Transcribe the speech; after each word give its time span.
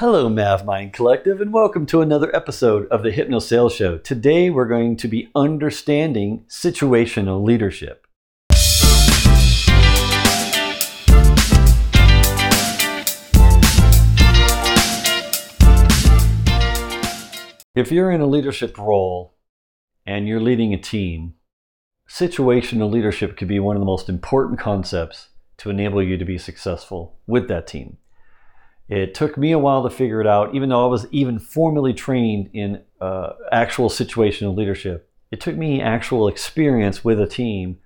Hello, 0.00 0.28
Mav 0.28 0.64
Mind 0.64 0.92
Collective, 0.92 1.40
and 1.40 1.52
welcome 1.52 1.84
to 1.86 2.02
another 2.02 2.32
episode 2.32 2.86
of 2.86 3.02
the 3.02 3.10
Hypno 3.10 3.40
Sales 3.40 3.74
Show. 3.74 3.98
Today, 3.98 4.48
we're 4.48 4.68
going 4.68 4.96
to 4.96 5.08
be 5.08 5.28
understanding 5.34 6.44
situational 6.48 7.44
leadership. 7.44 8.06
If 17.74 17.90
you're 17.90 18.12
in 18.12 18.20
a 18.20 18.26
leadership 18.28 18.78
role 18.78 19.34
and 20.06 20.28
you're 20.28 20.38
leading 20.38 20.72
a 20.72 20.78
team, 20.78 21.34
situational 22.08 22.88
leadership 22.88 23.36
could 23.36 23.48
be 23.48 23.58
one 23.58 23.74
of 23.74 23.80
the 23.80 23.84
most 23.84 24.08
important 24.08 24.60
concepts 24.60 25.30
to 25.56 25.70
enable 25.70 26.00
you 26.00 26.16
to 26.16 26.24
be 26.24 26.38
successful 26.38 27.18
with 27.26 27.48
that 27.48 27.66
team. 27.66 27.96
It 28.88 29.14
took 29.14 29.36
me 29.36 29.52
a 29.52 29.58
while 29.58 29.82
to 29.82 29.90
figure 29.90 30.20
it 30.20 30.26
out, 30.26 30.54
even 30.54 30.70
though 30.70 30.84
I 30.84 30.88
was 30.88 31.06
even 31.10 31.38
formally 31.38 31.92
trained 31.92 32.50
in 32.54 32.82
uh, 33.00 33.34
actual 33.52 33.90
situational 33.90 34.56
leadership. 34.56 35.10
It 35.30 35.40
took 35.40 35.56
me 35.56 35.82
actual 35.82 36.26
experience 36.26 37.04
with 37.04 37.20
a 37.20 37.26
team, 37.26 37.78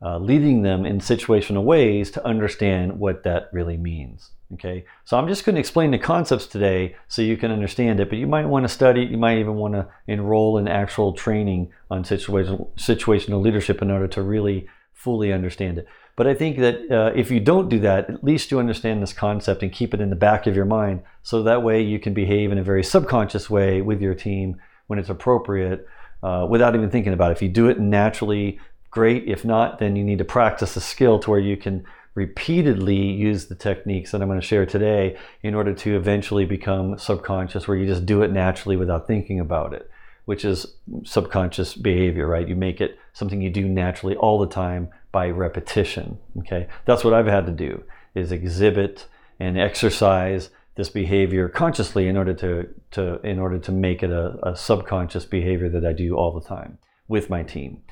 uh, 0.00 0.18
leading 0.18 0.62
them 0.62 0.86
in 0.86 1.00
situational 1.00 1.64
ways 1.64 2.10
to 2.12 2.26
understand 2.26 2.98
what 2.98 3.24
that 3.24 3.50
really 3.52 3.76
means. 3.76 4.30
Okay, 4.54 4.84
so 5.04 5.16
I'm 5.16 5.28
just 5.28 5.46
going 5.46 5.54
to 5.54 5.60
explain 5.60 5.92
the 5.92 5.98
concepts 5.98 6.46
today 6.46 6.96
so 7.08 7.22
you 7.22 7.38
can 7.38 7.50
understand 7.50 8.00
it, 8.00 8.10
but 8.10 8.18
you 8.18 8.26
might 8.26 8.44
want 8.46 8.64
to 8.64 8.68
study, 8.68 9.02
it, 9.02 9.10
you 9.10 9.16
might 9.16 9.38
even 9.38 9.54
want 9.54 9.72
to 9.74 9.88
enroll 10.06 10.58
in 10.58 10.68
actual 10.68 11.14
training 11.14 11.72
on 11.90 12.04
situational, 12.04 12.70
situational 12.76 13.42
leadership 13.42 13.80
in 13.80 13.90
order 13.90 14.08
to 14.08 14.20
really 14.20 14.66
fully 14.92 15.32
understand 15.32 15.78
it. 15.78 15.86
But 16.14 16.26
I 16.26 16.34
think 16.34 16.58
that 16.58 16.90
uh, 16.90 17.12
if 17.14 17.30
you 17.30 17.40
don't 17.40 17.68
do 17.68 17.80
that, 17.80 18.10
at 18.10 18.22
least 18.22 18.50
you 18.50 18.58
understand 18.58 19.02
this 19.02 19.12
concept 19.12 19.62
and 19.62 19.72
keep 19.72 19.94
it 19.94 20.00
in 20.00 20.10
the 20.10 20.16
back 20.16 20.46
of 20.46 20.54
your 20.54 20.66
mind. 20.66 21.02
So 21.22 21.42
that 21.42 21.62
way 21.62 21.80
you 21.80 21.98
can 21.98 22.12
behave 22.12 22.52
in 22.52 22.58
a 22.58 22.62
very 22.62 22.84
subconscious 22.84 23.48
way 23.48 23.80
with 23.80 24.02
your 24.02 24.14
team 24.14 24.60
when 24.88 24.98
it's 24.98 25.08
appropriate 25.08 25.86
uh, 26.22 26.46
without 26.48 26.74
even 26.74 26.90
thinking 26.90 27.14
about 27.14 27.30
it. 27.30 27.36
If 27.36 27.42
you 27.42 27.48
do 27.48 27.68
it 27.68 27.80
naturally, 27.80 28.60
great. 28.90 29.26
If 29.26 29.44
not, 29.44 29.78
then 29.78 29.96
you 29.96 30.04
need 30.04 30.18
to 30.18 30.24
practice 30.24 30.76
a 30.76 30.80
skill 30.80 31.18
to 31.20 31.30
where 31.30 31.40
you 31.40 31.56
can 31.56 31.84
repeatedly 32.14 32.94
use 32.94 33.46
the 33.46 33.54
techniques 33.54 34.10
that 34.10 34.20
I'm 34.20 34.28
going 34.28 34.38
to 34.38 34.46
share 34.46 34.66
today 34.66 35.16
in 35.42 35.54
order 35.54 35.72
to 35.72 35.96
eventually 35.96 36.44
become 36.44 36.98
subconscious, 36.98 37.66
where 37.66 37.76
you 37.76 37.86
just 37.86 38.04
do 38.04 38.22
it 38.22 38.30
naturally 38.30 38.76
without 38.76 39.06
thinking 39.06 39.40
about 39.40 39.72
it, 39.72 39.90
which 40.26 40.44
is 40.44 40.66
subconscious 41.04 41.74
behavior, 41.74 42.26
right? 42.26 42.46
You 42.46 42.54
make 42.54 42.82
it 42.82 42.98
something 43.14 43.40
you 43.40 43.48
do 43.48 43.66
naturally 43.66 44.14
all 44.14 44.38
the 44.38 44.46
time 44.46 44.90
by 45.12 45.28
repetition. 45.28 46.18
Okay, 46.38 46.66
that's 46.86 47.04
what 47.04 47.14
I've 47.14 47.26
had 47.26 47.46
to 47.46 47.52
do 47.52 47.84
is 48.14 48.32
exhibit 48.32 49.06
and 49.38 49.58
exercise 49.58 50.50
this 50.74 50.88
behavior 50.88 51.48
consciously 51.48 52.08
in 52.08 52.16
order 52.16 52.34
to, 52.34 52.68
to 52.92 53.20
in 53.20 53.38
order 53.38 53.58
to 53.58 53.72
make 53.72 54.02
it 54.02 54.10
a, 54.10 54.38
a 54.42 54.56
subconscious 54.56 55.26
behavior 55.26 55.68
that 55.68 55.84
I 55.84 55.92
do 55.92 56.16
all 56.16 56.32
the 56.32 56.46
time 56.46 56.78
with 57.08 57.28
my 57.28 57.42
team. 57.42 57.82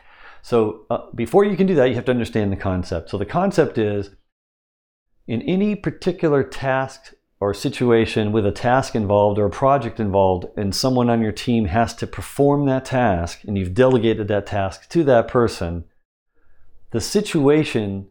So 0.42 0.86
uh, 0.88 1.10
before 1.14 1.44
you 1.44 1.56
can 1.56 1.66
do 1.66 1.74
that, 1.74 1.86
you 1.86 1.94
have 1.94 2.06
to 2.06 2.12
understand 2.12 2.50
the 2.50 2.56
concept. 2.56 3.10
So 3.10 3.18
the 3.18 3.26
concept 3.26 3.76
is 3.76 4.10
in 5.26 5.42
any 5.42 5.76
particular 5.76 6.42
task 6.42 7.14
or 7.40 7.54
situation 7.54 8.32
with 8.32 8.46
a 8.46 8.52
task 8.52 8.94
involved 8.94 9.38
or 9.38 9.46
a 9.46 9.50
project 9.50 9.98
involved, 9.98 10.46
and 10.56 10.74
someone 10.74 11.08
on 11.08 11.22
your 11.22 11.32
team 11.32 11.66
has 11.66 11.94
to 11.94 12.06
perform 12.06 12.66
that 12.66 12.84
task, 12.84 13.40
and 13.46 13.56
you've 13.56 13.74
delegated 13.74 14.28
that 14.28 14.46
task 14.46 14.88
to 14.90 15.02
that 15.04 15.26
person, 15.26 15.84
the 16.90 17.00
situation 17.00 18.08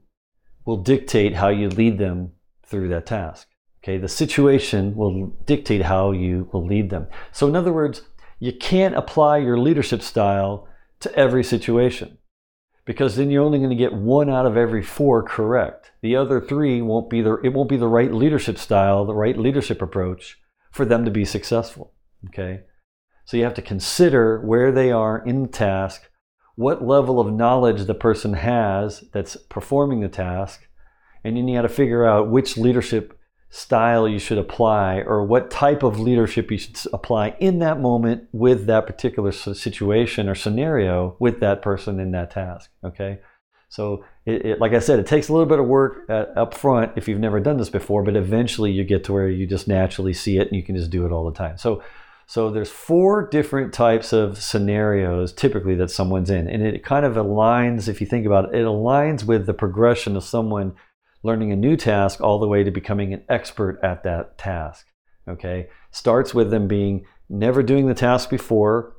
will 0.66 0.78
dictate 0.78 1.36
how 1.36 1.50
you 1.50 1.70
lead 1.70 1.98
them 1.98 2.32
through 2.66 2.90
that 2.90 3.06
task. 3.06 3.48
Okay, 3.84 3.98
the 3.98 4.08
situation 4.08 4.96
will 4.96 5.28
dictate 5.46 5.84
how 5.84 6.12
you 6.12 6.50
will 6.52 6.66
lead 6.66 6.90
them. 6.90 7.08
So, 7.32 7.48
in 7.48 7.56
other 7.56 7.72
words, 7.72 8.02
you 8.40 8.52
can't 8.54 8.96
apply 8.96 9.38
your 9.38 9.58
leadership 9.58 10.02
style 10.02 10.68
to 11.00 11.14
every 11.16 11.44
situation 11.44 12.18
because 12.86 13.16
then 13.16 13.30
you're 13.30 13.44
only 13.44 13.60
going 13.60 13.70
to 13.70 13.76
get 13.76 13.94
one 13.94 14.30
out 14.30 14.46
of 14.46 14.58
every 14.58 14.82
four 14.82 15.24
correct. 15.24 15.92
The 16.02 16.16
other 16.16 16.42
three 16.42 16.82
won't 16.82 17.10
be 17.10 17.22
the 17.22 17.36
it 17.44 17.54
won't 17.54 17.70
be 17.70 17.78
the 17.78 17.88
right 17.88 18.12
leadership 18.14 18.58
style, 18.58 19.06
the 19.06 19.14
right 19.14 19.38
leadership 19.38 19.82
approach 19.82 20.38
for 20.72 20.86
them 20.86 21.06
to 21.06 21.12
be 21.12 21.24
successful. 21.24 21.94
Okay, 22.28 22.62
so 23.26 23.38
you 23.38 23.44
have 23.44 23.54
to 23.54 23.62
consider 23.62 24.42
where 24.42 24.72
they 24.72 24.92
are 24.92 25.24
in 25.26 25.44
the 25.44 25.48
task, 25.48 26.10
what 26.60 26.86
level 26.86 27.22
of 27.22 27.32
knowledge 27.32 27.86
the 27.86 27.94
person 27.96 28.34
has 28.34 29.06
that's 29.14 29.38
performing 29.38 30.02
the 30.02 30.10
task, 30.10 30.68
and 31.24 31.38
then 31.38 31.48
you 31.48 31.58
got 31.58 31.62
to 31.62 31.70
figure 31.70 32.06
out 32.06 32.30
which 32.30 32.58
leadership 32.58 33.18
style 33.50 34.10
you 34.10 34.20
should 34.20 34.38
apply 34.38 34.98
or 35.08 35.24
what 35.24 35.50
type 35.50 35.84
of 35.84 36.02
leadership 36.02 36.52
you 36.52 36.58
should 36.58 36.78
apply 36.92 37.34
in 37.40 37.60
that 37.60 37.80
moment 37.80 38.28
with 38.34 38.68
that 38.68 38.86
particular 38.86 39.32
situation 39.32 40.28
or 40.28 40.36
scenario 40.36 41.16
with 41.18 41.40
that 41.40 41.62
person 41.62 41.98
in 41.98 42.12
that 42.12 42.30
task. 42.30 42.70
Okay. 42.84 43.20
So, 43.70 44.04
it, 44.26 44.46
it, 44.46 44.60
like 44.60 44.74
I 44.74 44.80
said, 44.80 45.00
it 45.00 45.08
takes 45.08 45.30
a 45.30 45.34
little 45.34 45.48
bit 45.48 45.60
of 45.60 45.66
work 45.66 46.10
uh, 46.10 46.14
at, 46.14 46.38
up 46.38 46.54
front 46.54 46.92
if 46.98 47.08
you've 47.08 47.20
never 47.20 47.40
done 47.40 47.56
this 47.56 47.70
before, 47.70 48.04
but 48.04 48.18
eventually 48.18 48.72
you 48.72 48.84
get 48.84 49.06
to 49.06 49.14
where 49.14 49.30
you 49.30 49.48
just 49.48 49.70
naturally 49.70 50.14
see 50.14 50.38
it 50.40 50.48
and 50.50 50.58
you 50.58 50.64
can 50.64 50.76
just 50.76 50.92
do 50.92 51.06
it 51.06 51.14
all 51.14 51.24
the 51.24 51.38
time. 51.38 51.58
So, 51.58 51.82
so 52.30 52.52
there's 52.52 52.70
four 52.70 53.28
different 53.28 53.74
types 53.74 54.14
of 54.14 54.38
scenarios 54.38 55.34
typically 55.34 55.74
that 55.74 55.90
someone's 55.90 56.30
in, 56.30 56.48
and 56.48 56.62
it 56.62 56.84
kind 56.84 57.04
of 57.04 57.16
aligns. 57.16 57.88
If 57.88 58.02
you 58.02 58.06
think 58.06 58.28
about 58.28 58.54
it, 58.54 58.62
it 58.62 58.66
aligns 58.66 59.24
with 59.24 59.48
the 59.48 59.54
progression 59.56 60.16
of 60.16 60.24
someone 60.24 60.76
learning 61.24 61.52
a 61.52 61.56
new 61.56 61.76
task 61.76 62.22
all 62.22 62.38
the 62.38 62.48
way 62.48 62.64
to 62.64 62.70
becoming 62.70 63.16
an 63.16 63.24
expert 63.30 63.80
at 63.82 64.04
that 64.04 64.38
task. 64.38 64.86
Okay, 65.28 65.70
starts 65.90 66.32
with 66.32 66.52
them 66.52 66.68
being 66.68 67.04
never 67.30 67.64
doing 67.64 67.88
the 67.88 67.96
task 67.96 68.30
before, 68.30 68.94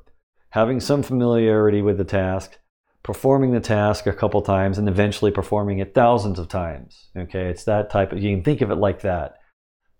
having 0.49 0.81
some 0.81 1.01
familiarity 1.01 1.81
with 1.81 1.97
the 1.97 2.03
task, 2.03 2.57
performing 3.01 3.51
the 3.51 3.61
task 3.61 4.07
a 4.07 4.13
couple 4.13 4.41
times, 4.41 4.77
and 4.77 4.89
eventually 4.89 5.31
performing 5.31 5.79
it 5.79 5.93
thousands 5.93 6.37
of 6.37 6.49
times. 6.49 7.07
Okay, 7.15 7.47
it's 7.47 7.63
that 7.63 7.89
type 7.91 8.11
of. 8.11 8.21
You 8.21 8.35
can 8.35 8.43
think 8.43 8.59
of 8.59 8.71
it 8.71 8.75
like 8.75 9.03
that 9.03 9.37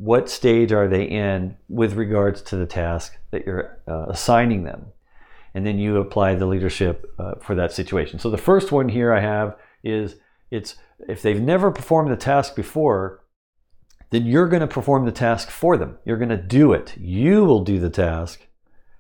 what 0.01 0.31
stage 0.31 0.71
are 0.71 0.87
they 0.87 1.03
in 1.03 1.55
with 1.69 1.93
regards 1.93 2.41
to 2.41 2.55
the 2.55 2.65
task 2.65 3.15
that 3.29 3.45
you're 3.45 3.79
uh, 3.87 4.07
assigning 4.07 4.63
them? 4.63 4.87
And 5.53 5.63
then 5.63 5.77
you 5.77 5.97
apply 5.97 6.33
the 6.33 6.47
leadership 6.47 7.05
uh, 7.19 7.35
for 7.39 7.53
that 7.53 7.71
situation. 7.71 8.17
So 8.17 8.31
the 8.31 8.37
first 8.37 8.71
one 8.71 8.89
here 8.89 9.13
I 9.13 9.19
have 9.19 9.55
is 9.83 10.15
it's 10.49 10.75
if 11.07 11.21
they've 11.21 11.39
never 11.39 11.69
performed 11.69 12.11
the 12.11 12.15
task 12.17 12.55
before, 12.55 13.23
then 14.09 14.25
you're 14.25 14.47
going 14.47 14.61
to 14.61 14.67
perform 14.67 15.05
the 15.05 15.11
task 15.11 15.51
for 15.51 15.77
them. 15.77 15.99
You're 16.03 16.17
going 16.17 16.29
to 16.29 16.37
do 16.37 16.73
it. 16.73 16.97
You 16.97 17.45
will 17.45 17.63
do 17.63 17.79
the 17.79 17.91
task 17.91 18.47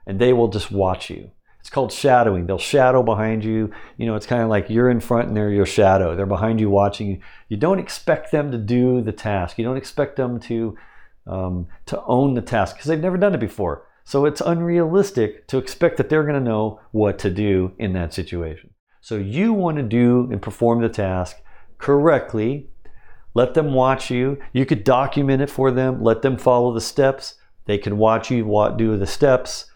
and 0.05 0.19
they 0.19 0.33
will 0.33 0.49
just 0.49 0.71
watch 0.71 1.09
you. 1.09 1.31
It's 1.61 1.71
called 1.71 1.91
shadowing. 1.91 2.45
They'll 2.45 2.59
shadow 2.59 3.01
behind 3.01 3.43
you. 3.43 3.71
You 3.97 4.05
know, 4.05 4.15
it's 4.15 4.27
kind 4.27 4.43
of 4.43 4.49
like 4.49 4.69
you're 4.69 4.91
in 4.91 4.99
front 4.99 5.29
and 5.29 5.35
they're 5.35 5.49
your 5.49 5.65
shadow. 5.65 6.15
They're 6.15 6.27
behind 6.27 6.59
you 6.59 6.69
watching 6.69 7.07
you. 7.07 7.21
You 7.49 7.57
don't 7.57 7.79
expect 7.79 8.31
them 8.31 8.51
to 8.51 8.59
do 8.59 9.01
the 9.01 9.11
task. 9.11 9.57
You 9.57 9.65
don't 9.65 9.77
expect 9.77 10.15
them 10.15 10.39
to 10.41 10.77
um, 11.27 11.67
to 11.85 12.01
own 12.03 12.33
the 12.33 12.41
task 12.41 12.75
because 12.75 12.87
they've 12.87 12.99
never 12.99 13.17
done 13.17 13.33
it 13.33 13.39
before. 13.39 13.87
So 14.03 14.25
it's 14.25 14.41
unrealistic 14.41 15.47
to 15.47 15.57
expect 15.57 15.97
that 15.97 16.09
they're 16.09 16.23
going 16.23 16.35
to 16.35 16.49
know 16.49 16.79
what 16.91 17.19
to 17.19 17.29
do 17.29 17.73
in 17.77 17.93
that 17.93 18.13
situation. 18.13 18.71
So 19.01 19.15
you 19.15 19.53
want 19.53 19.77
to 19.77 19.83
do 19.83 20.27
and 20.31 20.41
perform 20.41 20.81
the 20.81 20.89
task 20.89 21.37
correctly. 21.77 22.69
Let 23.33 23.53
them 23.53 23.73
watch 23.73 24.11
you. 24.11 24.39
You 24.53 24.65
could 24.65 24.83
document 24.83 25.41
it 25.41 25.49
for 25.49 25.71
them. 25.71 26.03
Let 26.03 26.21
them 26.21 26.37
follow 26.37 26.73
the 26.73 26.81
steps. 26.81 27.35
They 27.65 27.77
can 27.77 27.97
watch 27.97 28.29
you 28.29 28.43
do 28.77 28.97
the 28.97 29.07
steps, 29.07 29.71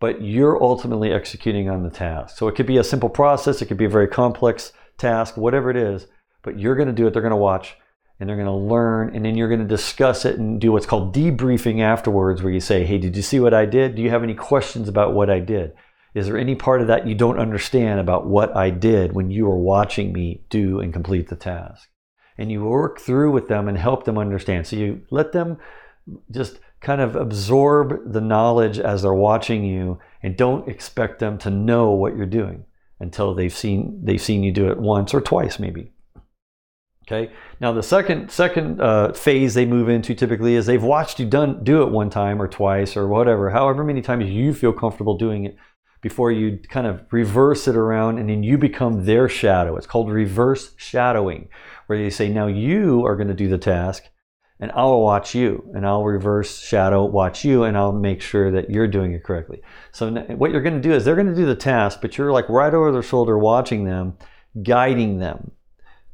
but 0.00 0.22
you're 0.22 0.62
ultimately 0.62 1.12
executing 1.12 1.68
on 1.68 1.82
the 1.82 1.90
task. 1.90 2.36
So 2.36 2.48
it 2.48 2.54
could 2.54 2.66
be 2.66 2.78
a 2.78 2.84
simple 2.84 3.08
process. 3.08 3.60
It 3.60 3.66
could 3.66 3.76
be 3.76 3.84
a 3.84 3.90
very 3.90 4.08
complex 4.08 4.72
task, 4.98 5.36
whatever 5.36 5.70
it 5.70 5.76
is, 5.76 6.06
but 6.42 6.58
you're 6.58 6.76
going 6.76 6.88
to 6.88 6.94
do 6.94 7.06
it. 7.06 7.12
They're 7.12 7.22
going 7.22 7.30
to 7.30 7.36
watch 7.36 7.76
and 8.18 8.28
they're 8.28 8.36
going 8.36 8.46
to 8.46 8.52
learn 8.52 9.14
and 9.14 9.24
then 9.24 9.36
you're 9.36 9.48
going 9.48 9.60
to 9.60 9.66
discuss 9.66 10.24
it 10.24 10.38
and 10.38 10.60
do 10.60 10.72
what's 10.72 10.86
called 10.86 11.14
debriefing 11.14 11.80
afterwards 11.80 12.42
where 12.42 12.52
you 12.52 12.60
say 12.60 12.84
hey 12.84 12.98
did 12.98 13.16
you 13.16 13.22
see 13.22 13.40
what 13.40 13.54
i 13.54 13.66
did? 13.66 13.94
Do 13.94 14.02
you 14.02 14.10
have 14.10 14.22
any 14.22 14.34
questions 14.34 14.88
about 14.88 15.14
what 15.14 15.30
i 15.30 15.40
did? 15.40 15.72
Is 16.14 16.26
there 16.26 16.38
any 16.38 16.54
part 16.54 16.80
of 16.80 16.86
that 16.86 17.06
you 17.06 17.14
don't 17.14 17.40
understand 17.40 18.00
about 18.00 18.26
what 18.26 18.56
i 18.56 18.70
did 18.70 19.14
when 19.14 19.30
you 19.30 19.46
were 19.46 19.58
watching 19.58 20.12
me 20.12 20.44
do 20.48 20.80
and 20.80 20.92
complete 20.92 21.28
the 21.28 21.36
task? 21.36 21.88
And 22.38 22.50
you 22.50 22.64
work 22.64 23.00
through 23.00 23.30
with 23.30 23.48
them 23.48 23.68
and 23.68 23.78
help 23.78 24.04
them 24.04 24.18
understand. 24.18 24.66
So 24.66 24.74
you 24.76 25.02
let 25.10 25.32
them 25.32 25.58
just 26.32 26.58
kind 26.84 27.00
of 27.00 27.16
absorb 27.16 28.12
the 28.12 28.20
knowledge 28.20 28.78
as 28.78 29.02
they're 29.02 29.14
watching 29.14 29.64
you 29.64 29.98
and 30.22 30.36
don't 30.36 30.68
expect 30.68 31.18
them 31.18 31.38
to 31.38 31.50
know 31.50 31.90
what 31.90 32.16
you're 32.16 32.26
doing 32.26 32.64
until 33.00 33.34
they've 33.34 33.54
seen 33.54 34.00
they've 34.04 34.20
seen 34.20 34.44
you 34.44 34.52
do 34.52 34.68
it 34.70 34.78
once 34.78 35.14
or 35.14 35.20
twice 35.20 35.58
maybe 35.58 35.93
Okay. 37.06 37.32
Now 37.60 37.72
the 37.72 37.82
second 37.82 38.30
second 38.30 38.80
uh, 38.80 39.12
phase 39.12 39.52
they 39.52 39.66
move 39.66 39.90
into 39.90 40.14
typically 40.14 40.54
is 40.54 40.64
they've 40.64 40.82
watched 40.82 41.20
you 41.20 41.26
done 41.26 41.62
do 41.62 41.82
it 41.82 41.90
one 41.90 42.08
time 42.08 42.40
or 42.40 42.48
twice 42.48 42.96
or 42.96 43.08
whatever, 43.08 43.50
however 43.50 43.84
many 43.84 44.00
times 44.00 44.30
you 44.30 44.54
feel 44.54 44.72
comfortable 44.72 45.18
doing 45.18 45.44
it 45.44 45.56
before 46.00 46.32
you 46.32 46.58
kind 46.68 46.86
of 46.86 47.02
reverse 47.10 47.68
it 47.68 47.76
around 47.76 48.18
and 48.18 48.28
then 48.28 48.42
you 48.42 48.56
become 48.56 49.04
their 49.04 49.28
shadow. 49.28 49.76
It's 49.76 49.86
called 49.86 50.10
reverse 50.10 50.74
shadowing, 50.76 51.48
where 51.86 51.98
you 51.98 52.10
say 52.10 52.28
now 52.28 52.46
you 52.46 53.04
are 53.04 53.16
going 53.16 53.28
to 53.28 53.34
do 53.34 53.48
the 53.48 53.58
task 53.58 54.04
and 54.60 54.72
I'll 54.74 55.00
watch 55.00 55.34
you 55.34 55.70
and 55.74 55.86
I'll 55.86 56.04
reverse 56.04 56.58
shadow 56.58 57.04
watch 57.04 57.44
you 57.44 57.64
and 57.64 57.76
I'll 57.76 57.92
make 57.92 58.22
sure 58.22 58.50
that 58.50 58.70
you're 58.70 58.86
doing 58.86 59.12
it 59.12 59.24
correctly. 59.24 59.60
So 59.92 60.10
what 60.10 60.52
you're 60.52 60.62
going 60.62 60.80
to 60.80 60.88
do 60.88 60.92
is 60.92 61.04
they're 61.04 61.16
going 61.16 61.26
to 61.26 61.34
do 61.34 61.46
the 61.46 61.56
task, 61.56 62.00
but 62.00 62.16
you're 62.16 62.32
like 62.32 62.48
right 62.48 62.72
over 62.72 62.92
their 62.92 63.02
shoulder 63.02 63.36
watching 63.36 63.84
them, 63.84 64.16
guiding 64.62 65.18
them. 65.18 65.52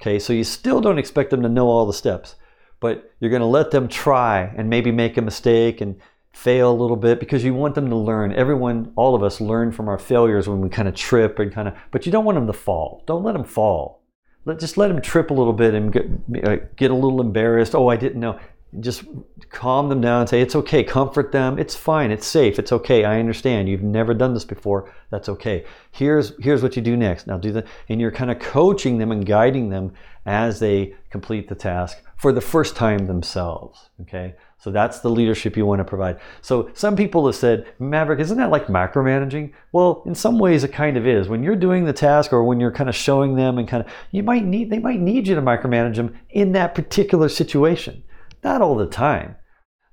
Okay, 0.01 0.19
so 0.19 0.33
you 0.33 0.45
still 0.45 0.81
don't 0.81 0.99
expect 0.99 1.31
them 1.31 1.43
to 1.43 1.49
know 1.49 1.69
all 1.69 1.87
the 1.87 1.93
steps, 1.93 2.37
but 2.81 3.13
you're 3.21 3.31
going 3.31 3.41
to 3.41 3.47
let 3.47 3.71
them 3.71 3.87
try 3.87 4.53
and 4.57 4.71
maybe 4.71 4.91
make 4.91 5.19
a 5.19 5.23
mistake 5.23 5.81
and 5.81 6.01
fail 6.33 6.71
a 6.71 6.81
little 6.81 6.97
bit 6.97 7.21
because 7.21 7.45
you 7.45 7.53
want 7.53 7.75
them 7.75 7.91
to 7.91 7.97
learn. 7.97 8.33
Everyone, 8.33 8.93
all 8.97 9.15
of 9.15 9.23
us 9.23 9.41
learn 9.41 9.73
from 9.73 9.89
our 9.89 9.99
failures 9.99 10.49
when 10.49 10.61
we 10.61 10.71
kind 10.71 10.89
of 10.89 10.95
trip 10.95 11.39
and 11.39 11.53
kind 11.53 11.69
of, 11.69 11.75
but 11.91 12.07
you 12.07 12.13
don't 12.13 12.25
want 12.25 12.37
them 12.37 12.47
to 12.47 12.53
fall. 12.53 13.03
Don't 13.07 13.23
let 13.23 13.33
them 13.33 13.45
fall. 13.45 14.03
Let, 14.47 14.59
just 14.59 14.79
let 14.79 14.89
them 14.89 15.03
trip 15.03 15.31
a 15.31 15.35
little 15.35 15.53
bit 15.53 15.75
and 15.75 15.93
get, 15.93 16.07
uh, 16.45 16.57
get 16.77 16.91
a 16.91 16.95
little 16.95 17.21
embarrassed. 17.21 17.75
Oh, 17.75 17.89
I 17.89 17.97
didn't 17.97 18.21
know. 18.21 18.39
Just 18.79 19.05
calm 19.49 19.89
them 19.89 20.01
down 20.01 20.21
and 20.21 20.31
say, 20.31 20.41
it's 20.41 20.55
okay. 20.55 20.85
Comfort 20.85 21.33
them. 21.33 21.59
It's 21.59 21.75
fine. 21.75 22.13
It's 22.13 22.27
safe. 22.27 22.59
It's 22.59 22.71
okay. 22.71 23.05
I 23.05 23.19
understand. 23.19 23.69
You've 23.69 23.83
never 23.83 24.15
done 24.15 24.33
this 24.33 24.45
before. 24.45 24.93
That's 25.11 25.29
okay. 25.29 25.65
Here's, 25.91 26.33
here's 26.41 26.63
what 26.63 26.77
you 26.77 26.83
do 26.83 26.97
next. 26.97 27.27
Now 27.27 27.37
do 27.37 27.51
that. 27.53 27.67
And 27.89 28.01
you're 28.01 28.13
kind 28.13 28.31
of 28.31 28.39
coaching 28.39 28.99
them 28.99 29.11
and 29.11 29.27
guiding 29.27 29.71
them 29.71 29.93
as 30.25 30.61
they 30.61 30.95
complete 31.11 31.49
the 31.49 31.55
task 31.55 31.99
for 32.17 32.33
the 32.33 32.41
first 32.41 32.77
time 32.77 33.07
themselves. 33.07 33.91
Okay. 34.03 34.35
So 34.59 34.71
that's 34.71 35.01
the 35.01 35.09
leadership 35.09 35.57
you 35.57 35.65
want 35.65 35.79
to 35.79 35.85
provide. 35.85 36.21
So 36.43 36.71
some 36.75 36.95
people 36.95 37.25
have 37.27 37.35
said, 37.35 37.73
Maverick, 37.79 38.21
isn't 38.21 38.37
that 38.37 38.51
like 38.51 38.67
macromanaging? 38.67 39.53
Well, 39.73 40.03
in 40.05 40.15
some 40.15 40.39
ways 40.39 40.65
it 40.65 40.73
kind 40.73 40.99
of 40.99 41.07
is. 41.07 41.29
When 41.29 41.43
you're 41.43 41.57
doing 41.57 41.87
the 41.87 41.95
task 41.95 42.33
or 42.33 42.45
when 42.45 42.61
you're 42.61 42.71
kind 42.71 42.91
of 42.91 42.95
showing 42.95 43.37
them 43.37 43.57
and 43.57 43.67
kind 43.67 43.85
of 43.85 43.91
you 44.11 44.23
might 44.23 44.45
need 44.45 44.69
they 44.69 44.79
might 44.79 45.01
need 45.01 45.27
you 45.27 45.35
to 45.35 45.41
micromanage 45.41 45.97
them 45.97 46.15
in 46.29 46.53
that 46.53 46.75
particular 46.75 47.31
situation. 47.31 48.03
Not 48.43 48.63
all 48.63 48.77
the 48.77 48.87
time. 48.87 49.37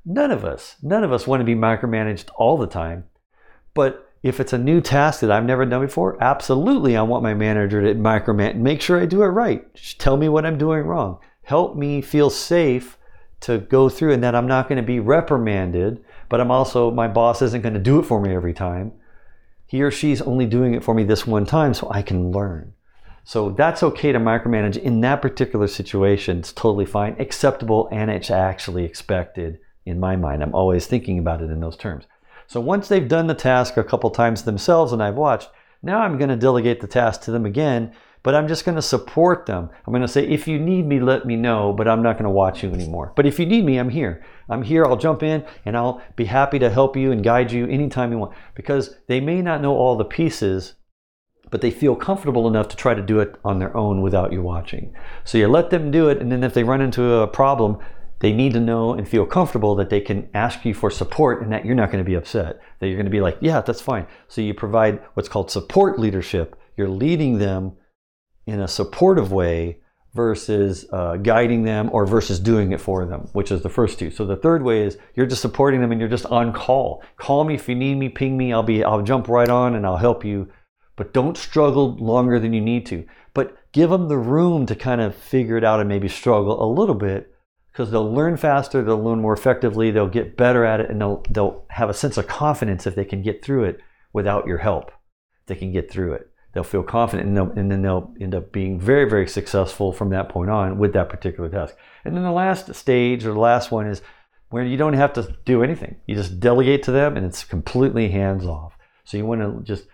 None 0.06 0.32
of 0.32 0.46
us, 0.46 0.78
none 0.82 1.04
of 1.04 1.12
us 1.12 1.28
want 1.28 1.42
to 1.42 1.46
be 1.46 1.56
micromanaged 1.56 2.30
all 2.38 2.58
the 2.58 2.68
time. 2.68 3.06
But 3.74 4.10
if 4.24 4.40
it's 4.40 4.54
a 4.54 4.58
new 4.58 4.82
task 4.82 5.20
that 5.20 5.32
I've 5.32 5.46
never 5.46 5.66
done 5.66 5.82
before, 5.82 6.22
absolutely 6.24 6.96
I 6.96 7.02
want 7.02 7.24
my 7.24 7.34
manager 7.34 7.82
to 7.82 8.00
micromanage, 8.00 8.56
make 8.56 8.82
sure 8.82 9.00
I 9.00 9.06
do 9.06 9.22
it 9.24 9.28
right. 9.28 9.74
Just 9.76 10.00
tell 10.00 10.18
me 10.18 10.30
what 10.30 10.46
I'm 10.46 10.58
doing 10.58 10.84
wrong. 10.84 11.20
Help 11.44 11.76
me 11.76 12.02
feel 12.02 12.30
safe 12.30 12.98
to 13.42 13.60
go 13.60 13.90
through 13.90 14.14
and 14.14 14.24
that 14.24 14.36
I'm 14.36 14.48
not 14.48 14.68
going 14.68 14.78
to 14.78 14.84
be 14.84 15.00
reprimanded, 15.00 16.04
but 16.30 16.42
I'm 16.42 16.52
also, 16.52 16.90
my 16.90 17.08
boss 17.08 17.42
isn't 17.42 17.62
going 17.62 17.74
to 17.74 17.80
do 17.80 18.00
it 18.00 18.04
for 18.04 18.20
me 18.20 18.34
every 18.34 18.54
time. 18.54 18.94
He 19.66 19.82
or 19.82 19.92
she's 19.92 20.22
only 20.22 20.46
doing 20.46 20.74
it 20.74 20.84
for 20.84 20.94
me 20.94 21.04
this 21.04 21.28
one 21.28 21.46
time 21.46 21.74
so 21.74 21.90
I 21.92 22.02
can 22.02 22.32
learn. 22.32 22.74
So 23.28 23.50
that's 23.50 23.84
okay 23.84 24.14
to 24.14 24.20
micromanage 24.20 24.78
in 24.78 25.02
that 25.02 25.22
particular 25.22 25.68
situation. 25.68 26.40
It's 26.40 26.54
totally 26.54 26.86
fine, 26.86 27.18
acceptable, 27.20 27.90
and 27.92 28.10
it's 28.10 28.32
actually 28.32 28.86
expected 28.86 29.60
in 29.86 30.00
my 30.00 30.16
mind. 30.16 30.42
I'm 30.42 30.56
always 30.56 30.88
thinking 30.88 31.20
about 31.20 31.42
it 31.42 31.52
in 31.52 31.60
those 31.60 31.76
terms. 31.76 32.06
So 32.48 32.62
once 32.62 32.88
they've 32.88 33.06
done 33.06 33.28
the 33.28 33.34
task 33.34 33.76
a 33.76 33.84
couple 33.84 34.10
times 34.12 34.44
themselves 34.44 34.94
and 34.94 35.04
I've 35.04 35.16
watched, 35.16 35.50
now 35.84 36.00
I'm 36.00 36.18
going 36.18 36.30
to 36.30 36.38
delegate 36.38 36.80
the 36.80 36.88
task 36.88 37.20
to 37.24 37.32
them 37.32 37.46
again 37.46 37.92
but 38.28 38.36
I'm 38.36 38.50
just 38.50 38.66
going 38.66 38.76
to 38.76 38.82
support 38.82 39.46
them. 39.46 39.70
I'm 39.86 39.94
going 39.94 40.02
to 40.02 40.08
say, 40.08 40.28
if 40.28 40.50
you 40.50 40.60
need 40.60 40.86
me, 40.86 41.00
let 41.00 41.26
me 41.26 41.38
know, 41.38 41.72
but 41.72 41.88
I'm 41.88 42.04
not 42.04 42.16
going 42.16 42.26
to 42.26 42.30
watch 42.30 42.62
you 42.62 42.74
anymore. 42.74 43.14
But 43.16 43.26
if 43.26 43.40
you 43.40 43.46
need 43.46 43.64
me, 43.64 43.78
I'm 43.78 43.88
here. 43.88 44.22
I'm 44.50 44.64
here. 44.64 44.86
I'll 44.86 44.98
jump 44.98 45.24
in 45.24 45.46
and 45.64 45.78
I'll 45.78 46.02
be 46.18 46.26
happy 46.26 46.60
to 46.60 46.70
help 46.70 46.98
you 46.98 47.14
and 47.14 47.24
guide 47.24 47.54
you 47.54 47.68
anytime 47.68 48.12
you 48.12 48.18
want 48.18 48.36
because 48.54 48.98
they 49.08 49.22
may 49.22 49.42
not 49.42 49.62
know 49.62 49.78
all 49.78 49.96
the 49.96 50.04
pieces, 50.04 50.74
but 51.50 51.62
they 51.62 51.72
feel 51.72 51.96
comfortable 51.96 52.48
enough 52.48 52.68
to 52.70 52.76
try 52.76 52.94
to 52.94 53.02
do 53.02 53.20
it 53.20 53.36
on 53.44 53.60
their 53.60 53.76
own 53.76 54.02
without 54.02 54.32
you 54.32 54.42
watching. 54.42 54.94
So 55.24 55.38
you 55.38 55.48
let 55.48 55.70
them 55.70 55.92
do 55.92 56.10
it, 56.10 56.20
and 56.20 56.32
then 56.32 56.44
if 56.44 56.54
they 56.54 56.64
run 56.64 56.82
into 56.82 57.14
a 57.14 57.28
problem, 57.28 57.78
they 58.20 58.34
need 58.34 58.54
to 58.54 58.60
know 58.60 58.94
and 58.94 59.08
feel 59.08 59.26
comfortable 59.26 59.76
that 59.76 59.90
they 59.90 60.02
can 60.02 60.30
ask 60.34 60.66
you 60.66 60.74
for 60.74 60.90
support 60.90 61.42
and 61.42 61.52
that 61.52 61.66
you're 61.66 61.76
not 61.76 61.92
going 61.92 62.04
to 62.04 62.10
be 62.10 62.16
upset. 62.16 62.60
That 62.80 62.88
you're 62.88 62.96
going 62.96 63.06
to 63.06 63.12
be 63.12 63.22
like, 63.22 63.38
yeah, 63.42 63.62
that's 63.62 63.82
fine. 63.82 64.08
So 64.28 64.42
you 64.42 64.54
provide 64.54 65.02
what's 65.14 65.30
called 65.30 65.52
support 65.52 66.00
leadership. 66.00 66.56
You're 66.76 66.90
leading 66.90 67.38
them 67.38 67.74
in 68.48 68.60
a 68.60 68.68
supportive 68.68 69.32
way 69.32 69.80
versus 70.14 70.88
uh, 70.92 71.18
guiding 71.18 71.64
them 71.64 71.90
or 71.94 72.08
versus 72.08 72.40
doing 72.40 72.72
it 72.72 72.82
for 72.82 73.06
them, 73.06 73.30
which 73.34 73.52
is 73.52 73.62
the 73.62 73.70
first 73.70 74.00
two. 74.00 74.10
So 74.10 74.26
the 74.26 74.36
third 74.36 74.64
way 74.64 74.82
is 74.82 74.98
you're 75.14 75.28
just 75.28 75.44
supporting 75.44 75.80
them 75.80 75.92
and 75.92 76.02
you're 76.02 76.10
just 76.10 76.26
on 76.26 76.54
call. 76.54 77.04
Call 77.18 77.44
me 77.44 77.54
if 77.54 77.70
you 77.70 77.76
need 77.76 77.96
me, 77.96 78.10
ping 78.10 78.36
me. 78.36 78.52
I'll 78.52 78.64
be 78.64 78.84
I'll 78.84 79.04
jump 79.04 79.28
right 79.28 79.50
on 79.50 79.76
and 79.76 79.86
I'll 79.86 79.98
help 79.98 80.26
you. 80.26 80.52
But 80.98 81.14
don't 81.14 81.38
struggle 81.38 81.96
longer 81.96 82.40
than 82.40 82.52
you 82.52 82.60
need 82.60 82.86
to. 82.88 83.08
But 83.34 83.58
give 83.72 83.90
them 83.90 84.10
the 84.10 84.18
room 84.18 84.66
to 84.66 84.76
kind 84.76 85.00
of 85.00 85.16
figure 85.16 85.56
it 85.58 85.64
out 85.64 85.80
and 85.80 85.88
maybe 85.88 86.10
struggle 86.10 86.62
a 86.62 86.68
little 86.70 86.96
bit 86.96 87.34
because 87.72 87.90
they'll 87.92 88.12
learn 88.12 88.36
faster, 88.36 88.84
they'll 88.84 89.02
learn 89.02 89.22
more 89.22 89.34
effectively, 89.34 89.92
they'll 89.92 90.08
get 90.08 90.36
better 90.36 90.66
at 90.66 90.82
it, 90.82 90.90
and 90.90 91.00
they'll 91.00 91.24
they'll 91.30 91.66
have 91.70 91.90
a 91.90 91.94
sense 91.94 92.18
of 92.18 92.28
confidence 92.28 92.86
if 92.86 92.96
they 92.96 93.06
can 93.06 93.22
get 93.22 93.46
through 93.46 93.64
it 93.64 93.80
without 94.12 94.48
your 94.48 94.58
help. 94.58 94.92
They 95.46 95.56
can 95.56 95.72
get 95.72 95.90
through 95.90 96.14
it 96.14 96.30
they'll 96.58 96.64
feel 96.64 96.82
confident 96.82 97.30
and, 97.30 97.58
and, 97.58 97.72
then 97.72 97.84
they'll 97.84 98.12
end 98.20 98.34
up 98.34 98.52
being 98.52 98.80
very, 98.80 99.08
very 99.08 99.28
successful 99.28 99.94
from 99.94 100.10
that 100.10 100.28
point 100.28 100.50
on 100.50 100.80
with 100.80 100.92
that 100.94 101.08
particular 101.08 101.48
task. 101.48 101.76
And 102.04 102.16
then 102.16 102.24
the 102.24 102.32
last 102.32 102.74
stage 102.74 103.28
or 103.28 103.34
the 103.34 103.40
last 103.40 103.70
one 103.72 103.86
is 103.86 104.02
where 104.50 104.64
you 104.64 104.76
don't 104.76 104.94
have 104.94 105.14
to 105.14 105.36
do 105.46 105.62
anything. 105.62 105.98
You 106.08 106.16
just 106.16 106.40
delegate 106.40 106.82
to 106.84 106.92
them 106.92 107.16
and 107.16 107.28
it's 107.28 107.44
completely 107.44 108.10
hands 108.10 108.44
off. 108.44 108.76
So 109.04 109.18
you 109.18 109.26
want 109.28 109.42
to 109.42 109.62
just 109.62 109.88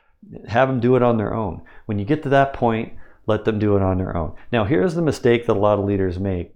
have 0.48 0.68
them 0.68 0.80
do 0.80 0.96
it 0.96 1.04
on 1.04 1.18
their 1.18 1.34
own. 1.34 1.62
When 1.86 2.00
you 2.00 2.06
get 2.06 2.24
to 2.24 2.30
that 2.30 2.54
point, 2.54 2.94
let 3.26 3.46
them 3.46 3.60
do 3.60 3.76
it 3.76 3.82
on 3.82 3.98
their 3.98 4.16
own. 4.16 4.36
Now, 4.52 4.66
here's 4.66 4.96
the 4.96 5.02
mistake 5.02 5.46
that 5.46 5.56
a 5.56 5.60
lot 5.60 5.80
of 5.80 5.86
leaders 5.86 6.20
make. 6.20 6.54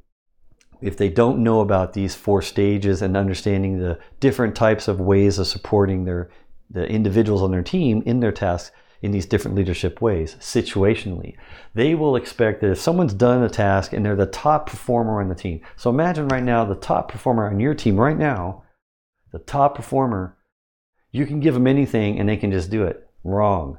If 0.82 0.98
they 0.98 1.10
don't 1.10 1.44
know 1.44 1.62
about 1.62 1.94
these 1.94 2.14
four 2.14 2.42
stages 2.42 3.02
and 3.02 3.18
understanding 3.18 3.80
the 3.80 4.00
different 4.20 4.56
types 4.56 4.88
of 4.88 5.00
ways 5.00 5.40
of 5.40 5.48
supporting 5.48 6.06
their 6.06 6.30
the 6.70 6.86
individuals 6.86 7.42
on 7.42 7.52
their 7.52 7.64
team 7.64 8.04
in 8.06 8.20
their 8.20 8.32
tasks, 8.32 8.76
in 9.02 9.12
these 9.12 9.26
different 9.26 9.56
leadership 9.56 10.02
ways, 10.02 10.36
situationally. 10.40 11.36
They 11.74 11.96
will 11.96 12.16
expect 12.16 12.62
that 12.62 12.72
if 12.72 12.80
someone's 12.80 13.14
done 13.14 13.44
a 13.44 13.50
task 13.50 13.94
and 13.94 14.06
they're 14.06 14.16
the 14.16 14.26
top 14.26 14.70
performer 14.70 15.22
on 15.22 15.30
the 15.30 15.36
team. 15.36 15.62
So 15.76 15.90
imagine 15.90 16.28
right 16.28 16.44
now 16.44 16.66
the 16.66 16.76
top 16.76 17.12
performer 17.12 17.48
on 17.48 17.60
your 17.60 17.74
team 17.74 18.00
right 18.00 18.18
now, 18.18 18.64
the 19.32 19.40
top 19.40 19.76
performer, 19.76 20.38
you 21.12 21.26
can 21.26 21.40
give 21.40 21.54
them 21.54 21.68
anything 21.68 22.20
and 22.20 22.28
they 22.28 22.38
can 22.38 22.52
just 22.52 22.70
do 22.70 22.84
it. 22.84 23.07
Wrong. 23.24 23.78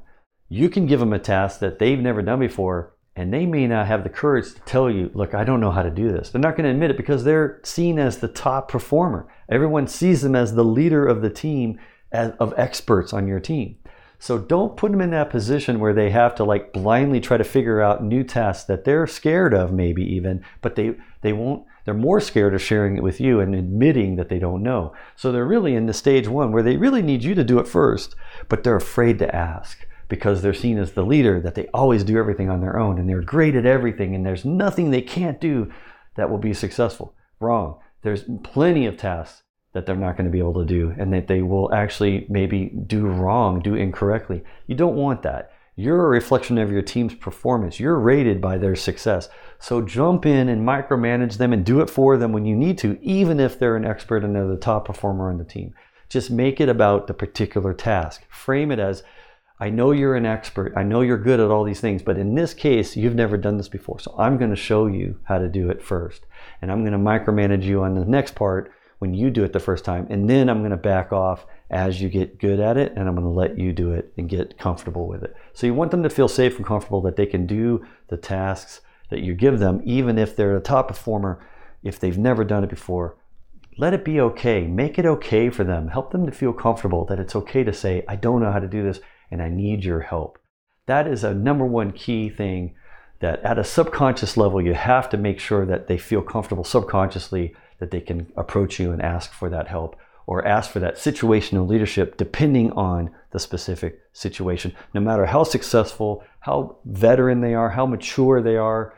You 0.49 0.69
can 0.69 0.87
give 0.87 1.01
them 1.01 1.13
a 1.13 1.19
task 1.19 1.61
that 1.61 1.79
they've 1.79 1.99
never 1.99 2.23
done 2.23 2.41
before 2.41 2.95
and 3.19 3.35
they 3.35 3.47
may 3.47 3.67
not 3.67 3.89
have 3.89 4.05
the 4.05 4.09
courage 4.09 4.55
to 4.55 4.61
tell 4.61 4.89
you, 4.89 5.11
look, 5.13 5.35
I 5.35 5.43
don't 5.43 5.59
know 5.59 5.73
how 5.73 5.83
to 5.83 5.91
do 5.91 6.13
this. 6.13 6.31
They're 6.31 6.41
not 6.41 6.57
going 6.57 6.67
to 6.67 6.71
admit 6.71 6.93
it 6.93 6.97
because 6.97 7.25
they're 7.25 7.61
seen 7.65 7.99
as 7.99 8.19
the 8.19 8.29
top 8.29 8.69
performer. 8.69 9.27
Everyone 9.51 9.89
sees 9.89 10.23
them 10.23 10.37
as 10.37 10.55
the 10.55 10.65
leader 10.65 11.05
of 11.05 11.21
the 11.21 11.29
team, 11.29 11.81
as, 12.13 12.31
of 12.39 12.55
experts 12.57 13.13
on 13.13 13.27
your 13.27 13.41
team. 13.41 13.77
So 14.21 14.39
don't 14.39 14.77
put 14.77 14.93
them 14.93 15.01
in 15.01 15.11
that 15.11 15.31
position 15.31 15.81
where 15.81 15.95
they 15.95 16.11
have 16.11 16.37
to 16.37 16.45
like 16.45 16.73
blindly 16.73 17.21
try 17.21 17.37
to 17.37 17.43
figure 17.43 17.83
out 17.83 18.05
new 18.05 18.23
tasks 18.23 18.67
that 18.67 18.85
they're 18.85 19.09
scared 19.09 19.53
of, 19.53 19.73
maybe 19.73 20.05
even, 20.15 20.45
but 20.61 20.77
they, 20.77 20.95
they 21.23 21.33
won't, 21.33 21.65
they're 21.89 21.95
more 21.95 22.21
scared 22.21 22.55
of 22.55 22.61
sharing 22.61 22.99
it 22.99 23.03
with 23.03 23.19
you 23.19 23.41
and 23.41 23.55
admitting 23.55 24.17
that 24.17 24.29
they 24.29 24.39
don't 24.39 24.63
know. 24.63 24.93
So 25.17 25.33
they're 25.33 25.47
really 25.47 25.75
in 25.75 25.87
the 25.87 25.95
stage 25.95 26.29
one 26.29 26.53
where 26.53 26.63
they 26.63 26.77
really 26.77 27.01
need 27.01 27.25
you 27.25 27.35
to 27.35 27.43
do 27.43 27.59
it 27.61 27.67
first, 27.67 28.15
but 28.51 28.63
they're 28.63 28.77
afraid 28.77 29.19
to 29.21 29.35
ask 29.35 29.87
because 30.07 30.43
they're 30.43 30.53
seen 30.53 30.77
as 30.77 30.93
the 30.93 31.03
leader, 31.03 31.41
that 31.41 31.55
they 31.55 31.67
always 31.69 32.05
do 32.05 32.19
everything 32.19 32.51
on 32.51 32.61
their 32.61 32.79
own 32.79 32.99
and 32.99 33.09
they're 33.09 33.23
great 33.23 33.55
at 33.55 33.65
everything 33.65 34.15
and 34.15 34.27
there's 34.27 34.45
nothing 34.45 34.91
they 34.91 35.01
can't 35.01 35.41
do 35.41 35.73
that 36.17 36.29
will 36.29 36.37
be 36.37 36.53
successful. 36.53 37.15
Wrong. 37.41 37.79
There's 38.03 38.25
plenty 38.43 38.85
of 38.85 38.99
tasks 38.99 39.43
that 39.73 39.87
they're 39.87 39.97
not 39.97 40.19
going 40.19 40.27
to 40.27 40.31
be 40.31 40.41
able 40.41 40.61
to 40.61 40.67
do 40.67 40.95
and 40.99 41.11
that 41.15 41.27
they 41.27 41.41
will 41.41 41.73
actually 41.73 42.27
maybe 42.29 42.67
do 42.87 43.07
wrong, 43.07 43.61
do 43.61 43.75
incorrectly. 43.75 44.45
You 44.67 44.75
don't 44.75 44.95
want 44.95 45.23
that. 45.23 45.53
You're 45.81 46.07
a 46.07 46.09
reflection 46.09 46.59
of 46.59 46.73
your 46.73 46.83
team's 46.83 47.15
performance. 47.15 47.79
You're 47.79 48.01
rated 48.01 48.41
by 48.41 48.59
their 48.59 48.75
success. 48.75 49.29
So 49.61 49.81
jump 49.81 50.27
in 50.27 50.49
and 50.49 50.67
micromanage 50.67 51.37
them 51.37 51.53
and 51.53 51.65
do 51.65 51.81
it 51.81 51.89
for 51.89 52.17
them 52.17 52.33
when 52.33 52.45
you 52.45 52.57
need 52.57 52.79
to, 52.79 52.99
even 53.01 53.39
if 53.39 53.61
they're 53.61 53.77
an 53.77 53.85
expert 53.85 54.25
and 54.25 54.35
they're 54.35 54.49
the 54.49 54.57
top 54.57 54.87
performer 54.87 55.31
on 55.31 55.39
the 55.39 55.45
team. 55.45 55.73
Just 56.09 56.33
make 56.33 56.61
it 56.61 56.69
about 56.69 57.07
the 57.07 57.15
particular 57.15 57.73
task. 57.73 58.25
Frame 58.29 58.73
it 58.73 58.81
as 58.81 59.05
I 59.61 59.71
know 59.71 59.93
you're 59.93 60.17
an 60.17 60.27
expert. 60.27 60.73
I 60.77 60.83
know 60.83 61.03
you're 61.03 61.17
good 61.17 61.39
at 61.39 61.53
all 61.53 61.63
these 61.63 61.81
things, 61.81 62.03
but 62.03 62.19
in 62.19 62.35
this 62.35 62.55
case, 62.55 62.97
you've 62.97 63.15
never 63.15 63.37
done 63.37 63.57
this 63.57 63.69
before. 63.69 64.01
So 64.01 64.17
I'm 64.19 64.37
going 64.37 64.51
to 64.51 64.57
show 64.57 64.89
you 64.89 65.21
how 65.23 65.39
to 65.39 65.49
do 65.49 65.71
it 65.71 65.81
first. 65.81 66.27
And 66.61 66.73
I'm 66.73 66.85
going 66.85 66.93
to 66.93 66.99
micromanage 66.99 67.63
you 67.63 67.85
on 67.85 67.95
the 67.95 68.05
next 68.05 68.35
part 68.35 68.73
when 68.99 69.15
you 69.15 69.31
do 69.31 69.45
it 69.45 69.53
the 69.53 69.61
first 69.61 69.85
time. 69.85 70.07
And 70.11 70.29
then 70.29 70.49
I'm 70.49 70.61
going 70.61 70.71
to 70.71 70.77
back 70.77 71.13
off 71.13 71.47
as 71.71 72.01
you 72.01 72.09
get 72.09 72.39
good 72.39 72.61
at 72.61 72.77
it 72.77 72.93
and 72.97 73.09
I'm 73.09 73.15
going 73.15 73.27
to 73.27 73.29
let 73.29 73.59
you 73.59 73.73
do 73.73 73.93
it 73.93 74.13
and 74.17 74.29
get 74.29 74.59
comfortable 74.59 75.07
with 75.07 75.23
it. 75.23 75.35
So 75.53 75.67
you 75.67 75.75
want 75.75 75.91
them 75.91 76.03
to 76.03 76.11
feel 76.11 76.29
safe 76.29 76.57
and 76.57 76.67
comfortable 76.67 77.01
that 77.03 77.17
they 77.17 77.27
can 77.27 77.47
do 77.47 77.87
the 78.09 78.17
tasks 78.17 78.81
that 79.11 79.21
you 79.21 79.35
give 79.35 79.59
them, 79.59 79.81
even 79.85 80.19
if 80.19 80.35
they're 80.35 80.57
a 80.57 80.61
top 80.61 80.89
performer, 80.89 81.45
if 81.83 81.99
they've 81.99 82.19
never 82.19 82.45
done 82.45 82.65
it 82.65 82.71
before. 82.71 83.17
Let 83.79 83.95
it 83.95 84.05
be 84.05 84.21
okay. 84.21 84.67
Make 84.67 84.99
it 84.99 85.07
okay 85.07 85.51
for 85.51 85.63
them. 85.63 85.89
Help 85.89 86.11
them 86.11 86.27
to 86.27 86.33
feel 86.33 86.53
comfortable 86.53 87.05
that 87.07 87.21
it's 87.21 87.37
okay 87.37 87.63
to 87.63 87.73
say, 87.73 88.05
I 88.09 88.17
don't 88.17 88.43
know 88.43 88.51
how 88.51 88.59
to 88.59 88.67
do 88.67 88.83
this 88.83 89.01
and 89.31 89.41
I 89.41 89.49
need 89.49 89.85
your 89.85 90.01
help. 90.01 90.39
That 90.87 91.07
is 91.07 91.23
a 91.23 91.35
number 91.35 91.65
one 91.65 91.93
key 91.93 92.29
thing 92.29 92.75
that 93.21 93.43
at 93.43 93.59
a 93.59 93.65
subconscious 93.65 94.37
level, 94.37 94.61
you 94.61 94.75
have 94.75 95.09
to 95.11 95.17
make 95.17 95.41
sure 95.41 95.67
that 95.67 95.87
they 95.89 95.99
feel 95.99 96.23
comfortable 96.23 96.65
subconsciously 96.65 97.55
that 97.79 97.91
they 97.91 98.01
can 98.01 98.31
approach 98.37 98.79
you 98.79 98.93
and 98.93 99.03
ask 99.03 99.33
for 99.33 99.49
that 99.51 99.69
help 99.69 99.97
or 100.27 100.47
ask 100.47 100.71
for 100.71 100.79
that 100.79 100.97
situational 100.97 101.67
leadership 101.67 102.17
depending 102.17 102.71
on 102.73 103.11
the 103.31 103.39
specific 103.39 104.01
situation. 104.13 104.75
No 104.93 105.01
matter 105.01 105.27
how 105.27 105.43
successful, 105.43 106.23
how 106.41 106.79
veteran 106.85 107.41
they 107.41 107.55
are, 107.55 107.71
how 107.71 107.87
mature 107.87 108.43
they 108.43 108.57
are, 108.57 108.95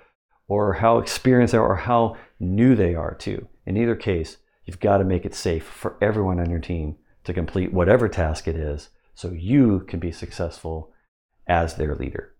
or 0.48 0.74
how 0.74 0.98
experienced 0.98 1.52
they 1.52 1.58
are, 1.58 1.66
or 1.66 1.76
how 1.76 2.16
new 2.40 2.74
they 2.74 2.94
are, 2.94 3.14
too. 3.14 3.46
In 3.64 3.76
either 3.76 3.94
case, 3.94 4.38
you've 4.64 4.80
got 4.80 4.98
to 4.98 5.04
make 5.04 5.24
it 5.24 5.34
safe 5.34 5.64
for 5.64 5.96
everyone 6.02 6.40
on 6.40 6.50
your 6.50 6.58
team 6.58 6.96
to 7.22 7.32
complete 7.32 7.72
whatever 7.72 8.08
task 8.08 8.48
it 8.48 8.56
is 8.56 8.88
so 9.14 9.30
you 9.30 9.84
can 9.86 10.00
be 10.00 10.10
successful 10.10 10.92
as 11.46 11.76
their 11.76 11.94
leader. 11.94 12.34